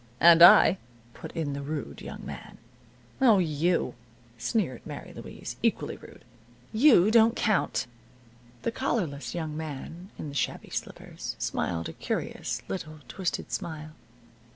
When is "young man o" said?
2.01-3.37